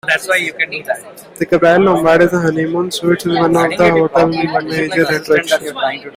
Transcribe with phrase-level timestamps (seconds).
[1.37, 5.73] The Gable-Lombard honeymoon suite is one of the hotel's major attractions.